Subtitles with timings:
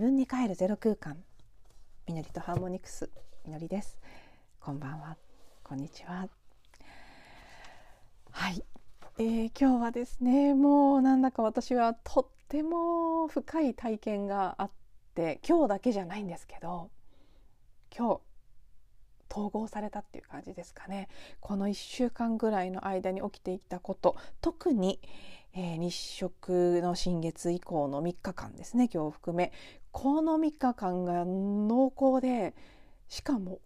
[0.00, 1.18] 自分に帰るゼロ空間。
[2.08, 3.10] みのりとハーモニクス。
[3.44, 3.98] みのりです。
[4.58, 5.18] こんばんは。
[5.62, 6.26] こんにちは。
[8.30, 8.64] はい、
[9.18, 14.70] えー、今日はですねもうなんだか私はとっても深い体験があっ
[15.14, 16.88] て今日だけじゃないんですけど
[17.94, 18.20] 今日
[19.30, 21.08] 統合されたっていう感じですかね。
[21.40, 24.16] この1週間ぐらいの間に起きていたこと。
[24.40, 25.00] 特に、
[25.54, 29.52] えー、日食の新月以降の3日間ですね今日含め。
[29.92, 32.54] この3日間が濃厚で
[33.08, 33.60] しかも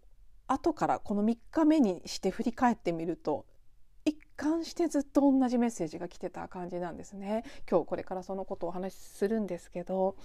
[0.47, 3.45] 後からこの3日目にして振り返ってみると
[4.05, 7.43] 一貫してずっと同じメッセージが来てた感じなんですね。
[7.69, 10.15] 今日これからそのことをお話しするんですけど。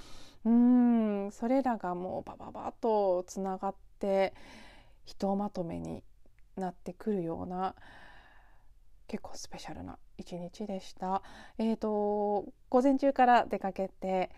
[0.44, 4.32] うんそれらがもうバババッとつながって
[5.10, 6.04] ひとまとめに
[6.56, 7.74] なってくるような
[9.08, 11.22] 結構スペシャルな一日でした。
[11.58, 14.30] えーと、午前中から出かけて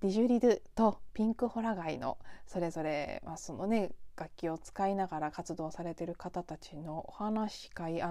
[0.00, 8.10] ディジュリドゥとピンクホラガイのそれぞれ、まあ、そのね楽器を使いながら活動されている方たちのお話し会、ま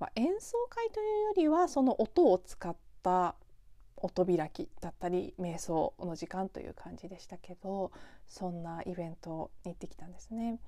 [0.00, 3.36] あ、演奏会というよりはその音を使った
[4.02, 7.92] 音開きだったり瞑想の時間という感じでしたけど
[8.26, 10.58] そんなイベントに行ってきたんですね。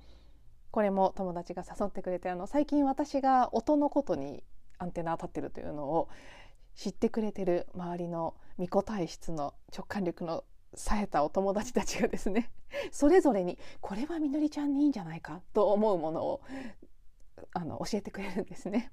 [0.71, 4.43] これも友達が誘ってくれてあの最近私が音のことに
[4.77, 6.09] アンテナ立ってるというのを
[6.75, 12.51] 知ってくれてる周りの巫女体質の直感力の冴えたお友達たちがですね
[12.91, 16.41] それぞれにこれはみのりちゃんにいいんじゃないかと思うものを
[17.53, 18.91] あの教えてくれるんですね。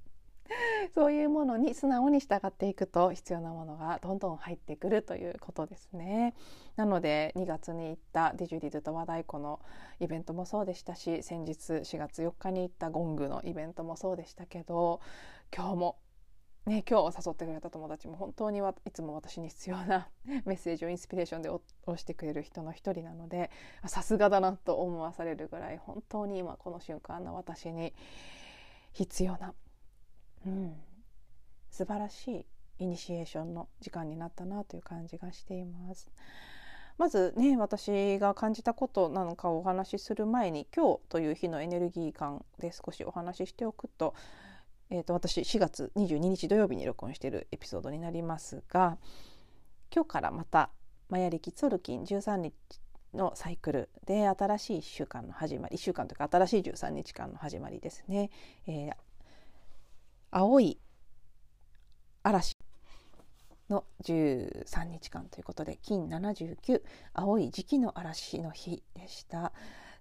[0.95, 6.34] そういうものに素直に従っていくと必要なものがどんどん入ってくるということですね。
[6.77, 9.61] なので2月に行ったディジュリドと和太鼓の
[10.00, 15.01] イベントもそうでしたし先日4月4日に行ったゴングのイベントもそうでしたけど
[15.55, 15.96] 今日も
[16.64, 20.08] ね、今日誘ってくれた友達も本当にいつも私に必要な
[20.46, 21.62] メッセージをインスピレーションで押
[21.96, 23.51] してくれる人の一人なので
[23.86, 27.92] さすがだなと思わされるぐらい本当に今この瞬間の私に
[28.92, 29.55] 必要な
[30.47, 30.75] うん、
[31.70, 32.47] 素晴らしい
[32.79, 36.11] イニシエーションの時間になったなという感じがしています。
[36.98, 44.14] まずね私が感じたことなのかをお話しする前に今日という日のエネルギー感で少しお話ししておくと,、
[44.91, 48.98] えーと、私4月22日土曜日に録音しているエピソードになりますが
[49.92, 50.70] 今日からまた
[51.09, 52.55] マヤ暦ツォルキン13日
[53.14, 58.30] のサイクルで新しい1週間の始まり1週間というか新しい13日間の始まりですね。
[58.67, 59.11] えー
[60.35, 60.79] 青い
[62.23, 62.57] 嵐
[63.69, 66.83] の13日間ということで金79
[67.13, 69.53] 青い時期の嵐の日でした。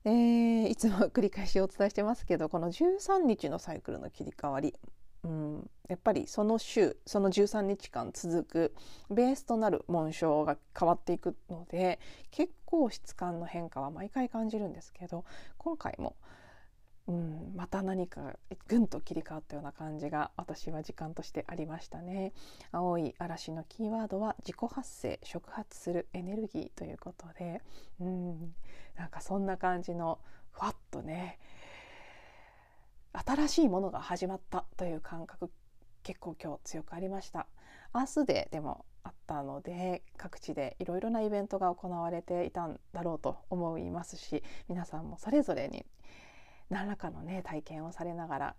[0.06, 4.74] えー、いつも繰り返しお伝えしてますけどこの13日のサイクルの切り替わり、
[5.26, 8.76] うん、やっぱりその週その13日間続く
[9.10, 12.00] ベースとなる紋章が変わっていくので
[12.32, 15.26] 結構質感の変化は毎回感じるんですけど
[15.58, 16.16] 今回も
[17.12, 18.38] うん、また何か
[18.70, 22.32] ぐんと切り替わったような感じが私は時間としてありましたね。
[22.72, 27.62] 青い嵐のキーワードは自己発生触発するエネルギーということで、
[28.00, 28.54] うん、
[28.96, 30.20] なんかそんな感じの
[30.52, 31.38] ふわっとね
[33.12, 35.52] 新しいものが始まったという感覚
[36.04, 37.46] 結構今日強くありました。
[37.92, 45.86] アースデーでもあったので各地でいろいろなイベントが行われていたんだろうと思いますし皆さんもそれぞれに
[46.72, 48.56] 何らかのね体験をされながら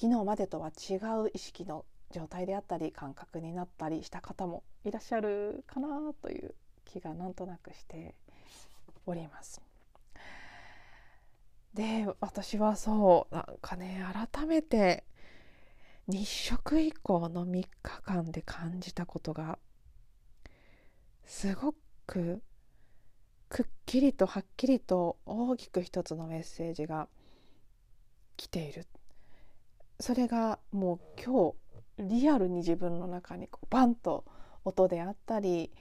[0.00, 8.14] 昨日までとは違う意識の状態であったり感覚になったりした方もいらっしゃるかなという気がなんとなくして
[9.06, 9.60] おります。
[11.74, 14.02] で私はそうなんかね
[14.32, 15.04] 改めて
[16.08, 17.68] 日食以降の3日
[18.02, 19.58] 間で感じたことが
[21.26, 21.74] すご
[22.06, 22.42] く
[23.50, 27.08] くっきりとはっきりと大きく一つのメッセージが
[28.38, 28.86] 来ている。
[30.00, 31.52] それがもう今
[31.98, 34.24] 日リアルに自分の中にこうバンと
[34.64, 35.72] 音であったり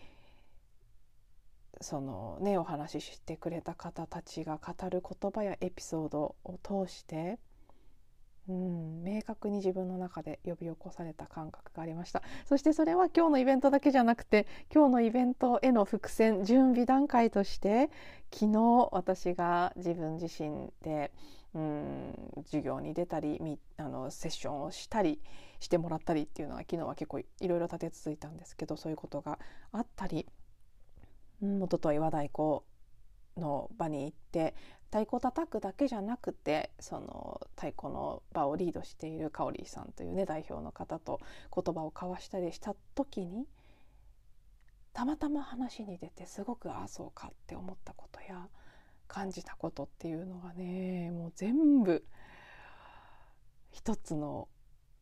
[1.80, 7.38] そのねお話ししてくれた方たちが語る言葉やエピソードを通して
[8.50, 12.24] うん明確に自分の中で呼び起こされた感覚がありました。
[12.46, 17.92] そしてそれは今日のイベントだけじゃなくて今日のイベントへの伏線準備段階として
[18.34, 21.12] 昨日私が自分自身で
[21.58, 23.42] うん授業に出たり
[23.78, 25.20] あのセッションをしたり
[25.60, 29.40] してもらったりっていうのは昨日は結構いろいろ立て続いたんですけどそういうことが
[29.72, 30.28] あったり、
[31.42, 32.62] うん、おととい和太鼓
[33.38, 34.54] の場に行って
[34.92, 41.20] 太鼓叩くだけじゃなくてその太鼓の場をリードしているカオリーさんというね代表の方と
[41.54, 43.48] 言葉を交わしたりした時に
[44.94, 48.48] たまたま話に出てすごくああそうかって思ったことや
[49.08, 52.06] 感じたことっていうのがねもう全部
[53.72, 54.48] 一つの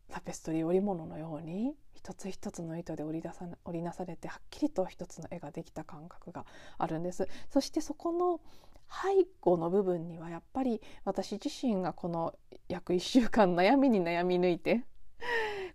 [0.09, 6.45] タペストリー織物のように一つ一つの糸で織り出さ織りなされてはっきりと一つの絵ができた感覚が
[6.77, 7.27] あるんです。
[7.49, 8.39] そしてそこの
[8.87, 12.35] 背後の部分にはやっぱり私自身がこの
[12.69, 14.83] 約1週間悩みに悩み抜いて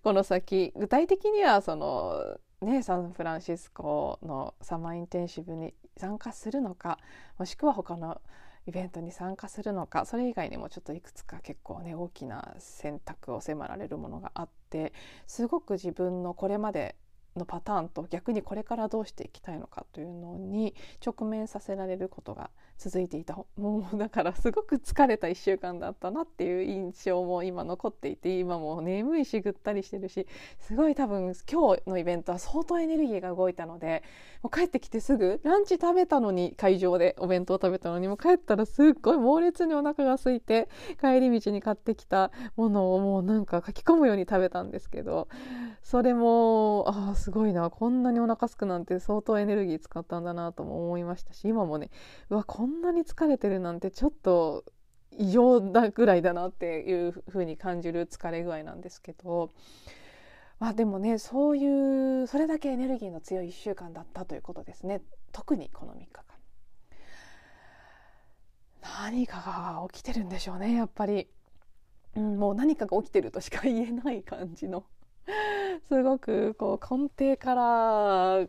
[0.02, 6.98] この先具体的にはそのねサンフランシスコのサマーインテンシブに参加するのか
[7.38, 8.20] もしくは他の
[8.66, 14.92] イベントに参加するのかそれ以外にもちょっといくつか結構ね大きな選択を迫られるものがあって
[15.26, 16.96] すごく自分のこれまで
[17.36, 20.74] のパターンと逆にこれからどうしていきたいのかというのに
[21.04, 30.26] 直面させられることが続いていたもうだからすごく疲れた1週間だったなっていう印象も今残っていて今も眠いしぐったりしてるし
[30.58, 34.02] すごい多分今日のイベントは相当エネルギーが動いたので
[34.42, 40.70] もう帰ってきてすぐランチ食べたのに会場でお弁当食べたのにも帰ったらすっごい猛烈にお腹が空いて
[41.02, 45.28] 帰り道に買ってきたものをもうなんか書き込むように食べたんですけど
[45.82, 51.90] それもああすごいなこんなにお腹すくなんて相当エネルギー使ったんだなとも思いましたし今もね
[52.30, 54.64] うわこんんなに疲れてるなんてちょっと
[55.18, 59.50] 異常だぐらいだなっていうふうに感じる疲れ具合なんですけど。
[60.60, 65.00] まあでもねそういうそれだけエネルギーの強い1週間だったということですね。
[65.32, 66.24] 特にこの3日間。
[68.82, 71.28] 何かが起きてるんでしょうねやっぱり、
[72.14, 74.84] うん、もう何かが起きてるとしか言えない感じの。
[75.88, 78.46] すごくこう根底から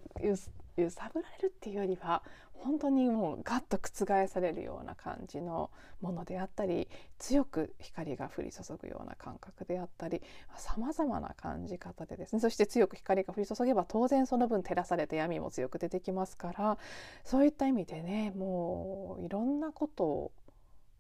[0.78, 2.24] 揺さぶられるっていうよりは
[2.54, 6.88] 本当にもうガッと覆されるような感じのものであったり
[7.18, 10.22] 強く光が降り注ぐような感覚であったり
[10.58, 12.40] さまざまな感じ方でですね。
[12.40, 16.78] そして強く光が降り注げば当然その分照らされて闇も強く出てきますから
[17.24, 20.32] そういった意味でねもういろんなことを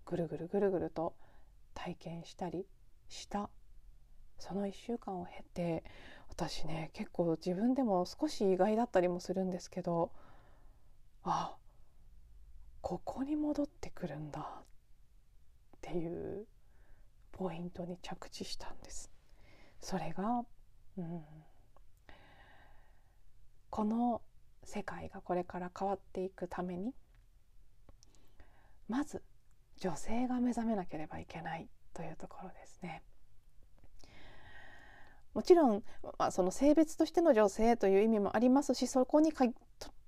[0.06, 1.14] ぐるぐるぐるぐると
[1.76, 2.66] 体験したり
[3.08, 3.50] した
[4.40, 5.84] その1週間を経て
[6.32, 10.12] 私ね結構自分でも少し意外だったりもするんですけど
[11.24, 11.56] あ
[12.82, 14.44] ここに戻ってくるんだっ
[15.82, 16.48] ていう
[17.32, 19.12] ポイントに着地したんです。
[19.80, 20.44] それが、
[20.98, 21.24] うん、
[23.70, 24.22] この
[24.64, 26.94] 世界がこれから変わっていくために
[28.88, 29.24] まず
[29.78, 33.04] 女性が目覚めなければいけないというところですね。
[35.34, 35.84] もちろん、
[36.18, 39.46] まあ、その性別としての女性という意味もありますしそこにか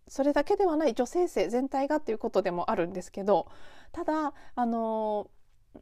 [0.08, 3.48] それだけではない女性性全体がっていうことでもあるんですけど
[3.92, 5.30] ただあの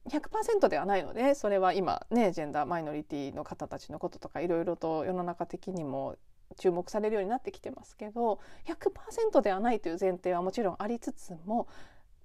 [0.09, 6.15] 100%ではないのでそれは今ねジェンダーマイノリティの方たちのこととかいろいろと世の中的にも
[6.57, 11.67] 注目されるようになってきてますけど100%ではないという前提はもちろんありつつも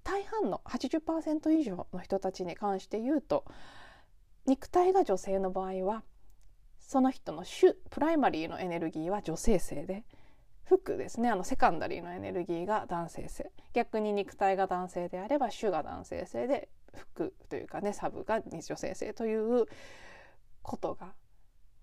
[0.03, 3.43] 大半の80%以上の人たちに関して言うと
[4.45, 6.03] 肉体が女性の場合は
[6.87, 10.05] その人の主プライマリーのエネルギーは女性性で
[10.63, 11.29] 服ですね。
[11.29, 13.51] あのセカンダリーのエネルギーが男性性。
[13.73, 19.65] 逆に肉体が男性であれば主が男性性で服というかねサブが女性性という
[20.61, 21.07] ことが、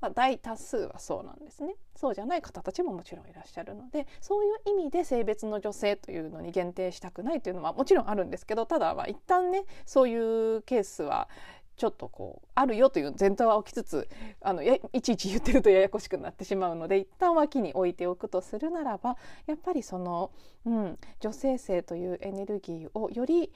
[0.00, 1.74] まあ、大多数はそうなんですね。
[1.94, 11.28] そうじゃない方たちももちろんいらっしゃるのでそういう意味で性別の女性というのに限定したくないというのはもちろんあるんですけどただまあ一旦ねそういうケースは
[11.76, 14.08] ちょっとこうあるよという前提は置きつつ
[14.40, 19.16] あのいちいち言ってるとややこしくなってしまうので一旦脇に置いておくとするならば
[19.46, 20.30] やっぱりその、
[20.64, 23.52] うん、女性性というエネルギーをより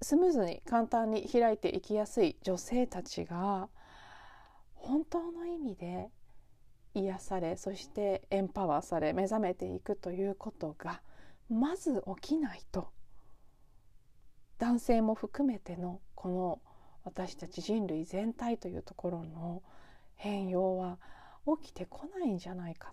[0.00, 3.68] スムーズに簡単に開いていきやすい女性たちが
[4.74, 6.08] 本当の意味で
[6.94, 11.02] 癒されそしてエンパワーされ目覚めていくということが
[11.50, 12.88] まず起きないと。
[14.58, 16.60] 男性も含めてのこの
[17.08, 19.62] 私たち人類全体というところの
[20.14, 20.98] 変容は
[21.62, 22.92] 起きてこないんじゃないか。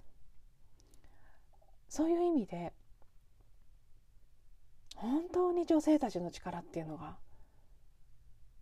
[1.90, 2.72] そういう意味で
[4.96, 7.18] 本当に女性たちの力っていうのが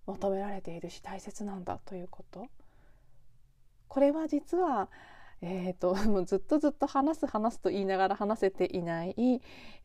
[0.08, 2.48] 求められているし大切なんだということ。
[3.88, 4.90] これは実は
[5.42, 9.14] えーと、 もうずっとずっと話す話すと言いながら話せていない、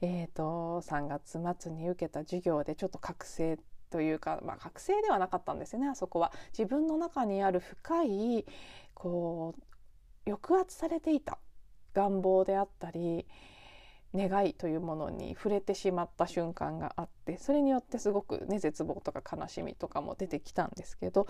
[0.00, 6.32] えーと3月末に受けた授業でちょっと覚醒というか、まあ、覚醒ではなかったんですよねあそこは。
[6.50, 8.46] 自分の中にある深い
[8.94, 11.38] こう抑圧されていた
[11.94, 13.26] 願望であったり
[14.14, 21.26] 願いというものに触れてしまった瞬間があってそれによってすごくね絶望とか悲しみとかも出てきたんですけど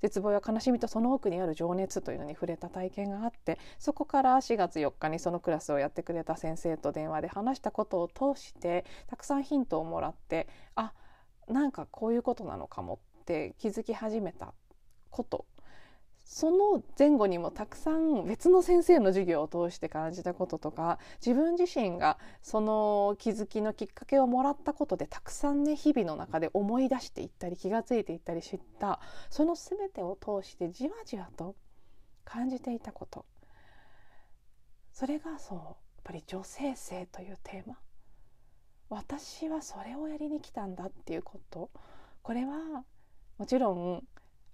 [0.00, 10.92] 絶望や悲しみとその奥にある情熱というのに触れた体験があってそこから4月4日にそのクラスをやってくれた先生と電話で話したことを通してたくさんヒントをもらってあ
[11.48, 14.54] なんかこういうことなのかもって気づき始めた
[15.10, 15.46] こと。
[16.24, 31.54] その前後にもたくさん別の先生の授業を通して感じたこととか自分自身がその気づきのきっかけをもらったことでたくさんね日々の中で思い出していったり気が付いていったり知ったその全てを通してじわじわと
[32.24, 33.26] 感じていたこと。
[34.92, 37.76] それがそうやっぱり女性性というテーマ。
[38.92, 41.70] 私はそれをやりに来たんだっていうこと
[42.22, 42.84] これは
[43.38, 44.04] もちろん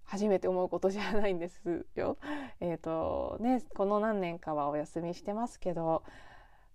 [0.04, 2.16] 初めて思うことじゃないんですよ。
[2.60, 6.02] えーとね、この何年かはお休みしてますけど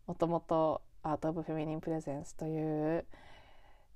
[0.05, 3.05] もともとアート・オブ・フェミニン・プレゼンスという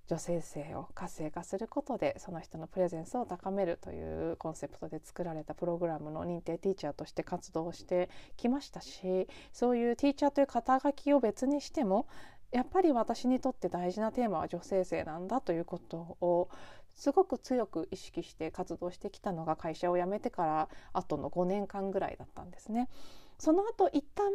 [0.07, 12.07] 女性性を活性化することでその人のプレゼンスを高めるというコンセプトで作られたプログラムの認定ティーチャーとして活動してきましたしそういうティーチャーという肩書きを別にしても
[12.51, 16.49] やっぱり私にとって大事なテーマは女性性なんだということを
[16.95, 22.89] すごく強く意識して活動してきたのが会社を辞めてから後の5年間ぐらいだったんですね。
[23.37, 24.31] その後一旦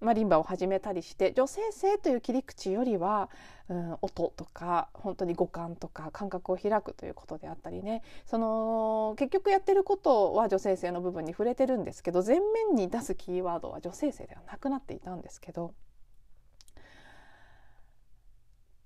[0.00, 3.30] マリンバを始めたりして女性性という切り口よりは、
[3.68, 15.72] うん、音とか本当に五感とか感覚を開くということであったりねその結局やってることは女性性の部分に触れてるんですけど前面に出すキーワードは女性性ではなくなっていたんですけど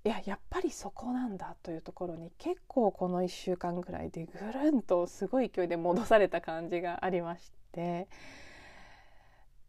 [0.05, 8.07] いややっぱりそこなんだというところに結構この1週間ぐらいでぐるんとすごい勢いで戻された感じがありまして。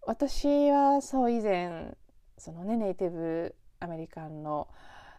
[0.06, 1.96] 私はそう以前
[2.38, 4.68] そのねネイティブアメリカンの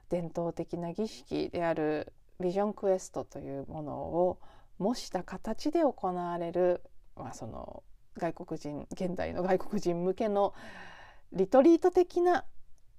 [0.10, 4.39] 伝統的な儀式であるビジョンクエストというものを
[4.80, 6.82] 模した形で行われる、
[7.15, 7.84] まあ、その
[8.18, 10.53] 外国人現代の外国人向けの
[11.32, 12.44] リトリート的な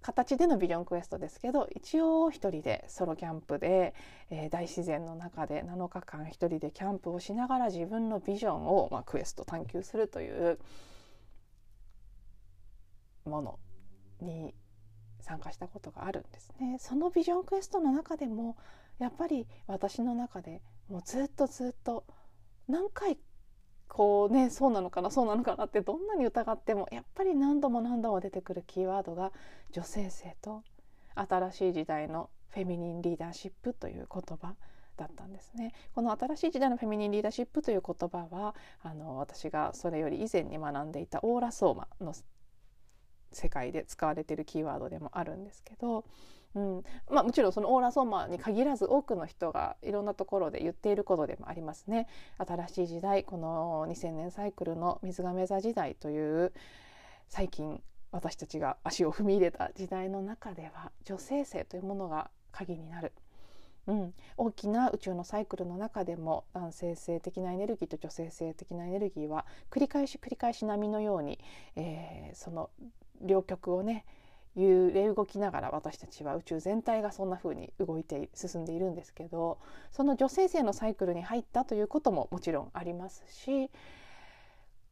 [0.03, 3.95] 形でのビジョンクエストですけど一応一人でソロキャンプで、
[4.31, 10.59] えー、大自然の中で7日間一人でキャンプをしながら自分のビジョンを、まあ、クエスト探求するという
[13.25, 13.59] もの
[14.21, 14.55] に
[15.21, 16.77] 参加したことがあるんですね。
[16.81, 18.57] そのビジョンクエストの中でも
[18.99, 22.05] やっぱり私の中でもうずっとずっと
[22.69, 23.17] 何回
[23.89, 29.33] こうねそうなのかなそうなのかなってどんなに疑ってもやっぱり何度も何度も出てくるキーワードが
[29.71, 30.63] 女性性と
[31.15, 34.55] 新しい時代のフェミニンリーダーシップという言葉
[34.97, 35.73] だったんですね。
[35.95, 42.15] この新しい時代のフェミニンリーダーシップという言葉はあの私がそれより以前に学んでいたオーラソーマの
[43.33, 46.05] 世界で使われているキーワードでもあるんですけど
[46.55, 52.09] うんまあ、もちろんそのオーラソーマに限らず多くの人がいろんなところで言っていることでもありますね。
[52.37, 56.53] 新しい時代この2000年サイクルの水亀座時代という
[57.29, 63.13] 最近私たちが足を踏み入れた時代の中では女性性というものが鍵になる。
[63.87, 71.41] うん、大きな宇宙のサイクルの中でも男性性的なエネルギーと女性性的なエネルギーは繰り返し繰り返し波のように、
[71.75, 72.71] えー、その
[73.21, 74.05] 両極をね
[74.55, 79.59] 揺れ動きながら私たちは宇宙全体がそんな風に動いて進んでいるんですけど
[79.91, 83.71] その女性性のサイクルに入ったということももちろんありますし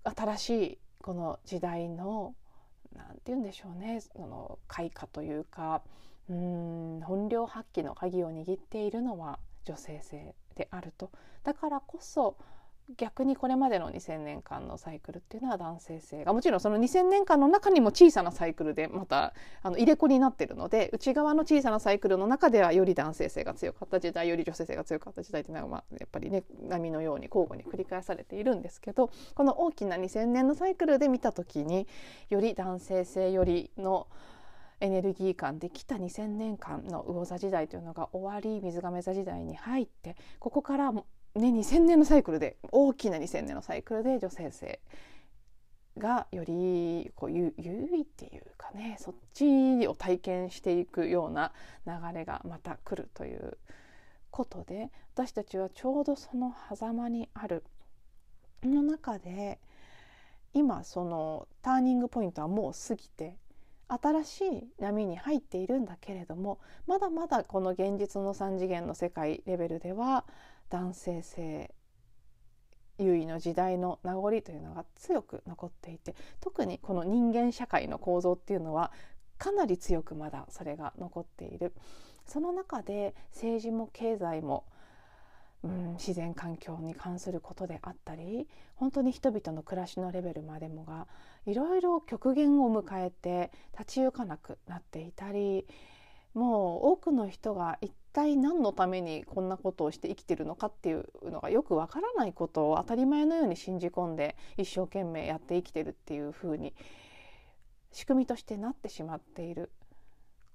[0.04, 2.34] 新しいこの時代の
[2.96, 5.82] 何て言うんでしょうねその開花というか
[6.30, 11.10] うん本領発揮の鍵を握っているのは女性性であると。
[11.44, 12.36] だからこそ
[12.96, 31.86] 逆にこれまでの2,000年間のサイクルっていうのは男性性がもちろんその2,000年間の中にも小さなサイクルでまたあの入れ子になってるので内側の小さなサイクルの中ではより男性性が強かった時代より女性性が強かった時代っていうのは、まあ、やっぱりね波のように交互に繰り返されているんですけどこの大きな2,000年のサイクルで見た時に
[32.28, 34.06] より男性性よりの
[34.80, 40.92] エネルギー感できた2,000年間の魚座時代というのが終わり水亀座時代に入ってここから
[41.34, 44.80] ね、2000年のサイクルで大きな2000年のサイクルで女性性
[45.96, 51.52] がよりこう優位っていうかねそっちを体験していくような
[51.86, 53.58] 流れがまた来るという
[54.30, 57.64] ことで私たちはちょうどその狭間にある
[58.64, 59.60] の中で
[60.52, 63.36] 今そのターニングポイントはもう過ぎて
[63.90, 70.24] 新しい波に入っているんだけれどもまだまだこの現実の3次元の世界レベルでは
[70.68, 71.74] 男性性
[72.98, 78.92] 優位の時代の名残というのが強く残っていて特にこの人間社会の構造っていうのは
[79.38, 81.72] かなり強くまだそれが残っている。
[82.26, 84.64] その中で政治も経済も
[85.62, 91.06] うん、自然環境に関することであったり本当に人々の暮らしのレベルまでもが
[91.46, 95.66] いろいろ極限を迎えて立ち行かなくなっていたり
[96.34, 106.74] もう多くの人が一体何のためにこんなことをして生きてるのかっていうのがよくわからないことを当たり前のように信じ込んで一生懸命やって生きてるっていうふうに
[107.92, 109.70] 仕組みとしてなってしまっている。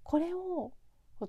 [0.04, 0.72] これを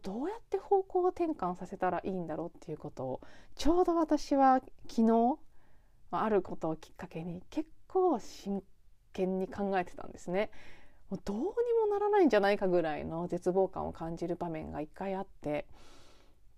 [0.02, 3.20] どうやって方向転換させたらいいんだろうっていうことを
[3.54, 5.38] ちょうど私は昨日
[6.10, 8.62] あることをきっかけに結構真
[9.16, 10.50] 剣に考えてたんですね。
[11.10, 15.66] もうどうにもならないんじゃないかぐらいの絶望感を感じる場面が一回あって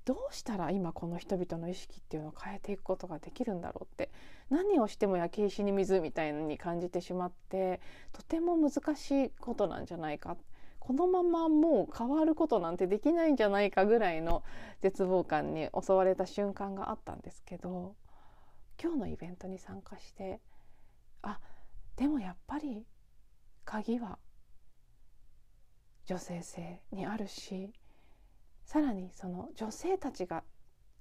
[0.06, 4.10] どうしたら今この人々の意識っていうのを変えていくことができるんだろうって
[4.48, 10.38] 何をしても焼け石に水みたいに感じてしまってとても難しいことなんじゃないか
[10.78, 14.42] このままもう変わることなんてできないんじゃないかぐらいの
[14.80, 17.94] 絶望感に襲われた瞬間があったんですけど
[18.82, 20.40] 今日のイベントに参加して
[21.20, 21.57] あっ
[21.98, 22.86] でもやっぱり
[23.64, 24.18] 鍵は
[26.06, 27.72] 女性性にあるし
[28.64, 30.44] さらにその女性たちが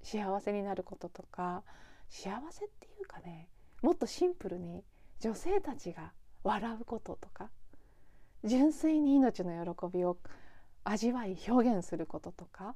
[0.01, 1.63] 幸せになることとか
[2.09, 3.47] 幸せっていうかね
[3.83, 4.83] もっとシンプルに
[5.19, 6.13] 女性たちが
[6.43, 7.49] 笑うこととか
[8.43, 10.17] 純粋に命の喜びを
[10.83, 12.75] 味わい表現することとか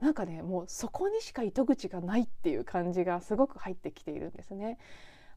[0.00, 4.78] なんかねもうそこにしか糸口がないっていう感じがすごく入ってきているんですね。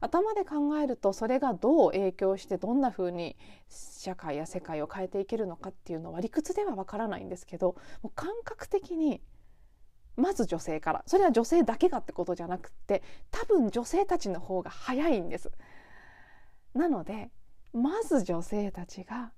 [0.00, 3.36] 頭で考えるとそれがどう影響してどんな風に
[3.68, 9.20] 社会や世界を変えていけるのかっていうのは理屈ではわからないんですけどもう感覚的に
[10.16, 15.50] まず女性からそれは女性だけがってことじゃなくて多分女性たちの方が早いんです。
[16.74, 17.30] なので
[17.72, 19.32] まず女性たちが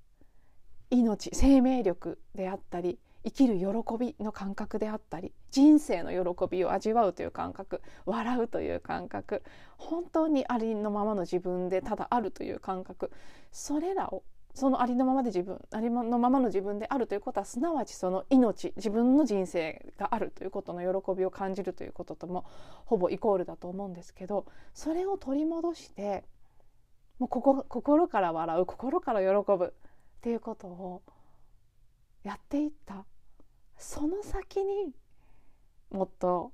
[0.90, 3.64] 命生命力であったり生きる喜
[3.98, 9.42] びの感覚であったり人生の喜びを味わうという感覚笑うという感覚
[9.76, 13.12] 本当にありのままの自分でただあるという感覚
[13.52, 22.44] それらをそのありのままで自分ありのままの自分であるということはすなわちその命自分の人生があるということの喜びを感じるということとも
[22.84, 26.24] ほぼイコールだと思うんですけどそれを取り戻して
[27.18, 29.68] もうここ心から笑う心から喜ぶっ
[30.20, 31.02] ていうことを
[32.22, 33.04] やっていった
[33.82, 34.92] その先に
[35.90, 36.52] もっと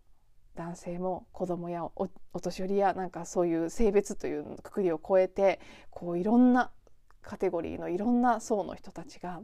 [0.57, 2.09] 男性も子供やお
[2.41, 5.61] 年寄りやなんかそういう性別というくくりを超えて
[5.91, 6.73] こういろんな
[7.21, 9.43] カテゴリーのいろんな層の人たちが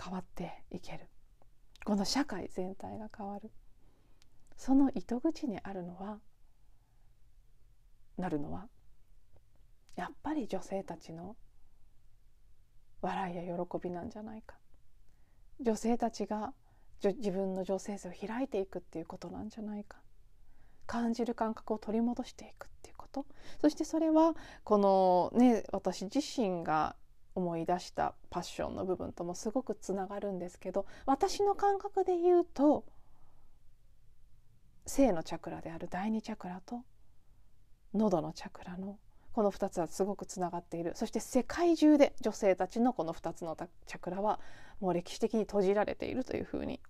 [0.00, 1.08] 変わっていける。
[1.86, 3.50] この社会全体が変わる。
[4.58, 6.18] その糸口にあるのは
[8.18, 8.68] なるのは
[9.96, 11.34] やっぱり女性たちの
[13.00, 14.56] 笑いや喜びなんじゃないか。
[15.60, 16.52] 女性たちが
[17.02, 19.98] 自分の女性性を開いていくっていうことなんじゃないか。
[20.86, 23.26] 感じる感覚を取り戻していくっていうこと。
[23.60, 26.96] そしてそれはこのね私自身が
[27.34, 32.86] 思い出したパッションの部分ともすごくつながるんですけど私の感覚で言うと
[34.86, 36.82] 性のチャクラである第二チャクラと
[37.92, 38.98] 喉のチャクラの
[39.36, 40.92] この2つはすごくつながっている。
[40.94, 43.54] そして世界中で女性たちのこの2つの
[43.86, 44.40] チャクラは
[44.80, 46.80] もう歴史的に閉じられているというふうに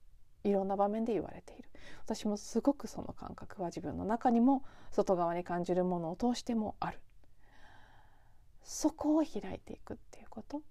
[0.44, 1.68] いろんな場面で言われている。
[2.04, 7.00] 私もすごくその感覚は自分の中にも外側に感じるものを通してもある。
[8.62, 10.62] そこを開いていくっていうこと。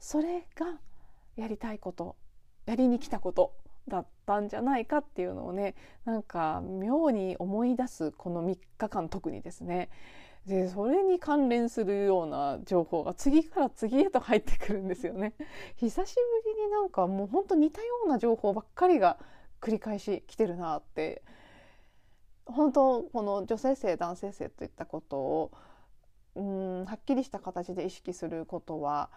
[0.00, 0.80] それが
[1.36, 2.16] やりたいこと。
[2.64, 3.52] やりに来たこと
[3.86, 5.74] だったんじゃないかっていうのをね
[6.06, 9.90] なんか妙に思い出すこの3日間特にですね。
[10.46, 15.34] でそれに関連するような情報が次から次へと入ってくるんですよね。
[15.76, 19.18] 久しぶりになんかもうほんと似たような情報ばっかりが
[19.60, 21.22] 繰り返し来てるなって
[22.44, 25.52] 本当この女性性男性性といったことを
[26.36, 29.10] うんはっきりした形で意識することは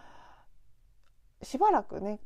[1.42, 2.18] しばらくね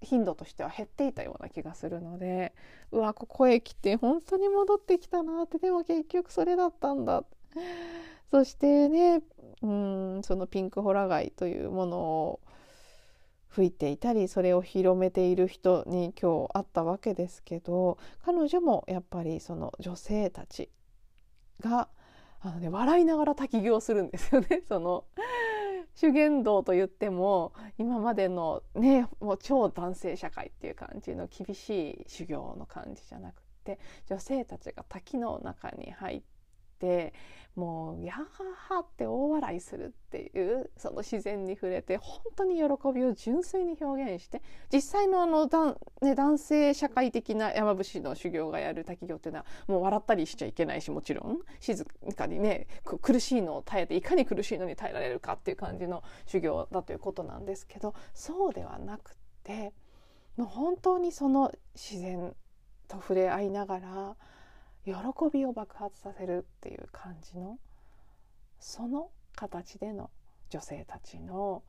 [0.00, 2.54] 頻度としては減っていたような気がするので
[2.90, 7.24] うわここへ来て本当に戻ってきたなってでも結局それだったんだ
[8.30, 9.22] そしてね
[9.62, 12.40] うんそのピンクホラ貝というものを
[13.48, 20.70] 吹いていたりそれを広めている人に今日会ったわけですけど彼女もやっぱりその女性たち
[21.60, 21.88] が
[22.40, 24.62] あの、ね、笑いながら滝行するんですよね。
[24.68, 25.04] その
[25.94, 36.22] 修験道と言っても今までのねもう超男性社会っていう感じの厳しい修行の感じじゃなくて女性たちが滝の中に入っ
[36.78, 37.14] て
[37.56, 38.26] もうやは
[38.68, 42.62] はって大笑いするっていうその自然に触れて本当に喜
[42.94, 51.82] びを純粋に表現して実際のあのだ、ね、男性社会的な山伏の修行がやる滝行っていうのはもう笑ったりしちゃいけないしもちろん静
[52.14, 59.72] かにね苦しいのを耐えていかに苦しいのに耐えられるかっていう感じの修行だということなんですけどそうではなくて
[60.36, 62.34] もう本当にその自然
[62.86, 64.16] と触れ合いながら
[64.86, 64.92] 喜
[65.32, 67.58] びを爆発させるっていう感じの
[68.60, 70.10] その形での
[70.48, 71.62] 女性たちの、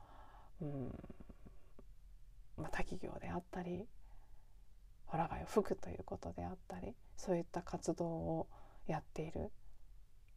[0.62, 0.94] うん
[2.58, 3.88] まあ、滝行であったり
[5.06, 8.48] ホラ貝を吹くということであったりそういった活動を
[8.86, 9.52] やっている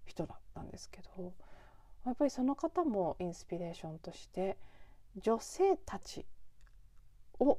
[0.06, 1.34] 人だったんですけど
[2.06, 4.56] やっぱりその方もインスピレーションとして
[5.20, 6.24] 女性たち
[7.38, 7.58] を、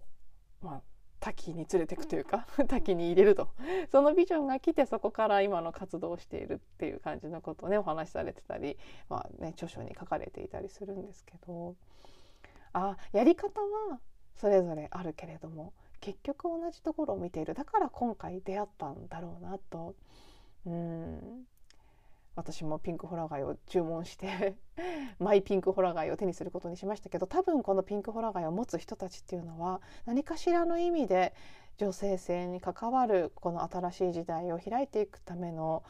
[0.61, 0.81] まあ、
[1.21, 3.47] 滝に連れていくというか 滝に入れると。
[3.91, 11.75] そのビジョンが来てそこから今の活動をしているっていう感じのことをねお話しされてたり、まあね、著書に書かれていたりするんですけど。
[12.73, 13.99] あやり方は
[14.35, 17.53] それぞれあるけれども結局同じところを見ている。
[17.53, 19.95] だから今回出会ったんだろうなと。
[20.65, 21.45] うん。
[22.35, 24.55] 私もピンクホラ貝を注文して
[25.19, 31.33] マイピンクホラ貝を手にすることにしましたけど多分このピンクホラ貝を持つ人たちっていうのは何かしらの意味で
[31.77, 35.83] 女性性に関わるこの新しい時代を開いていくための、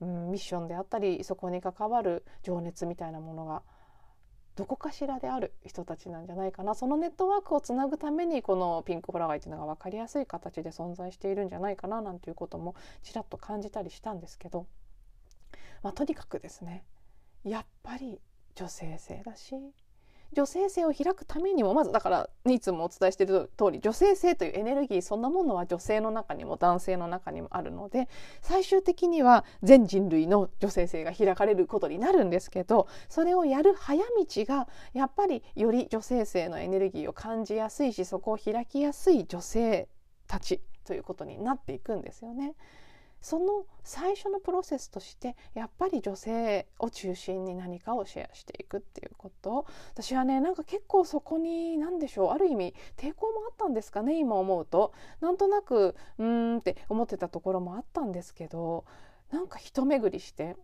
[0.00, 3.62] うん、ミッションであったりそこに関わる情熱みたいなものが
[4.54, 14.66] どこかしらである人たちなんじゃないかなそのネットワークをつなぐためにこのピンクホラ貝っていうのが分かりやすい形で存在しているんじゃないかななんていうこともちらっと感じたりしたんですけど。
[15.82, 16.84] まあ、とにかくですね
[17.44, 18.20] やっぱり
[18.54, 19.54] 女性性だし
[20.32, 28.08] 女性性を開くためにもまずだからいつもお伝えしている通り女性性というエネルギーそんなものは女性の中にも男性の中にもあるので
[28.42, 39.88] 最終的には全人類の女性性が開かれることになるんですけどそれをやる早道がやっぱりより女性性のエネルギーを感じやすいしそこを開きやすい女性
[40.26, 42.54] たちということになっていくんですよね。
[43.20, 49.66] その最初のプロセスとしてやっぱり女性を中心に何かをシェアしていくっていうこと。
[49.92, 54.92] 私はねなんか結構そこに何でしょうある意味抵抗もあったんですかね今思うと。
[55.20, 58.84] なんとなくうーんって思ってたところもあったんですけど
[59.30, 60.56] なんか一巡りして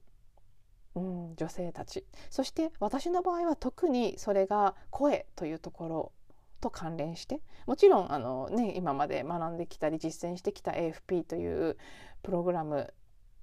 [0.95, 2.07] うん、女性たち。
[2.31, 6.13] そして私の場合は特にそれが声というところ
[6.61, 11.77] と関連してもちろんあの、ね、今まで学んできたり実践してきた AFP という
[12.25, 12.93] プログラム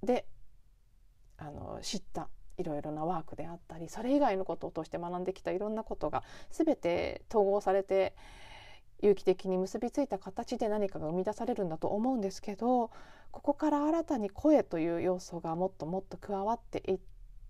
[0.02, 0.26] で
[1.38, 8.14] あの知ったいろいろなワークであったりそれ以外のことを通して学んできたいろんなことが全て統合されて
[9.00, 12.90] 有機的に結びついた形で何かが生み出されるんだと思うんですけど
[13.30, 16.98] ここから新たに声という要素がもっともっと加わっていっ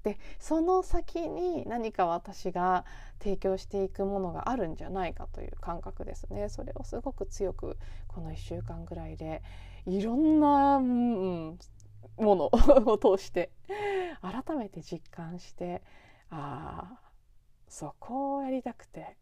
[0.03, 2.85] でその先に何か私が
[3.21, 6.49] 提供していくものがあるんじゃないかという感覚ですね。
[6.49, 9.42] それをすごく強くこの1週間ぐらいで
[9.87, 11.59] いろんな、うん、
[12.16, 12.51] もの
[12.87, 13.51] を通して
[14.21, 15.83] 改めて実感して
[16.31, 17.12] ああ
[17.68, 19.16] そこをやりたくて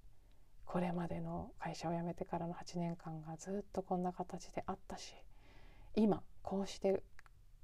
[0.64, 5.14] これまでの会社を辞めてからの8年間がずっとこんな形であったし
[5.96, 7.02] 今こうして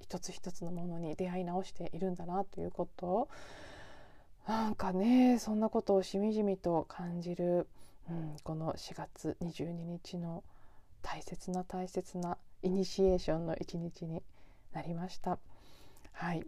[0.00, 3.28] 一つ一つのものに出会い直しているんだなということを
[4.46, 7.68] なんかねそんなことをしみじみと感じる、
[8.08, 10.44] うん、この4月22日の
[11.02, 14.22] 大切な大切なイニシエーションの一日に
[14.72, 15.38] なりました。
[16.12, 16.44] はい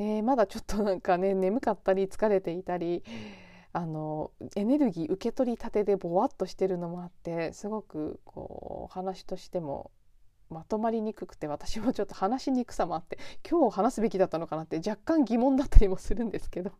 [0.00, 3.04] えー、まだちょっとなんかね眠かったり疲れていたり
[3.72, 9.92] あのエネルギー受け取りたてでぼわっとしてるのもあってすごくこう話としても
[10.48, 16.72] まとまりにくくて私もちょっと話しにくさもあって今日話すべきだったのかなって若干疑問だったりもするんですけど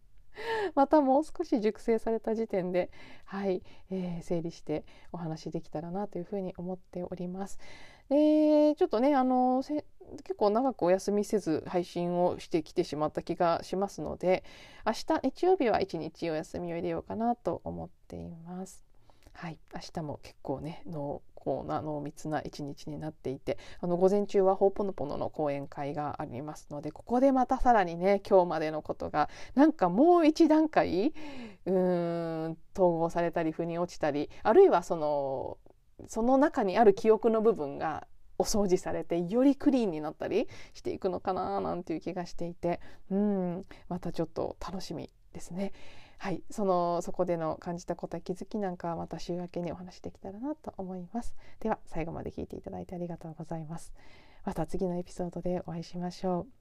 [0.75, 2.91] またもう少し熟成された時点で
[3.25, 7.61] はい、えー、整理してお話できたらなというふうに思っております。
[8.11, 14.43] でちょっとねあの結構長くお休みせず配信をしてきてしまった気がしますので
[14.85, 18.85] 明日日曜日は一日お休みを入れようかなと思っています。
[19.33, 31.15] はい、明日も結構ね濃厚な濃密な一日になっていてあの午前中はホーポノポノの講演会がありますのでここでまたさらにね今日までのことがなんかもう一段階
[31.65, 35.57] うーん統合されたり腑に落ちたりあるいはその
[36.09, 38.07] その中にある記憶の部分が
[38.39, 45.73] お掃除されてよりクリーンになったりしていくのかななんていう気がしていてうんまたちょっと楽しみですね。
[46.19, 51.35] はい、そのそこでの感じたことや気づきなんかはまた週明けにお話できたらなと思います。
[51.61, 53.93] では最後まで聞いていただいてありがとうございます。
[54.45, 56.60] また次のエピソードでお会いしましょう。